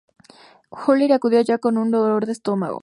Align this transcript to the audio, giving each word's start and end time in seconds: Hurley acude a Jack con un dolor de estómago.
Hurley 0.71 1.11
acude 1.11 1.37
a 1.37 1.43
Jack 1.43 1.61
con 1.61 1.77
un 1.77 1.91
dolor 1.91 2.25
de 2.25 2.31
estómago. 2.31 2.79